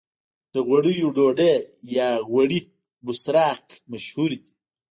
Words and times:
د 0.53 0.55
غوړیو 0.67 1.09
ډوډۍ 1.15 1.51
یا 1.97 2.09
غوړي 2.29 2.59
بسراق 3.05 3.65
مشهور 3.91 4.31
دي. 4.43 4.51